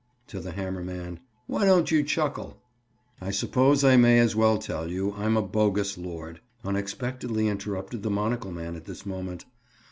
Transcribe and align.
To 0.29 0.39
the 0.39 0.53
hammer 0.53 0.81
man. 0.83 1.19
"Why 1.45 1.63
don't 1.65 1.91
you 1.91 2.01
chuckle?" 2.01 2.59
"I 3.21 3.29
suppose 3.29 3.83
I 3.83 3.97
may 3.97 4.17
as 4.17 4.35
well 4.35 4.57
tell 4.57 4.87
you 4.89 5.13
I'm 5.13 5.37
a 5.37 5.43
bogus 5.43 5.95
lord," 5.95 6.41
unexpectedly 6.65 7.47
interrupted 7.47 8.01
the 8.01 8.09
monocle 8.09 8.51
man 8.51 8.75
at 8.75 8.85
this 8.85 9.05
moment. 9.05 9.45